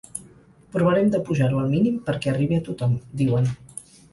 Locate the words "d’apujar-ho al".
1.15-1.69